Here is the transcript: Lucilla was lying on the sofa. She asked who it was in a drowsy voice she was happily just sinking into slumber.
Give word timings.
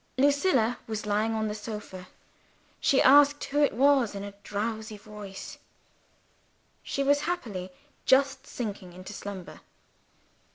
Lucilla 0.17 0.79
was 0.87 1.05
lying 1.05 1.35
on 1.35 1.47
the 1.47 1.53
sofa. 1.53 2.07
She 2.79 3.03
asked 3.03 3.43
who 3.43 3.61
it 3.63 3.73
was 3.75 4.15
in 4.15 4.23
a 4.23 4.31
drowsy 4.41 4.97
voice 4.97 5.59
she 6.81 7.03
was 7.03 7.19
happily 7.29 7.69
just 8.03 8.47
sinking 8.47 8.93
into 8.93 9.13
slumber. 9.13 9.61